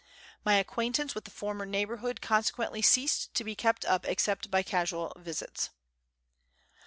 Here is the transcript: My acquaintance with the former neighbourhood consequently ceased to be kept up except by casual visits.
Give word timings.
My 0.43 0.55
acquaintance 0.55 1.13
with 1.13 1.25
the 1.25 1.29
former 1.29 1.63
neighbourhood 1.63 2.21
consequently 2.21 2.81
ceased 2.81 3.35
to 3.35 3.43
be 3.43 3.53
kept 3.53 3.85
up 3.85 4.03
except 4.07 4.49
by 4.49 4.63
casual 4.63 5.13
visits. 5.15 5.69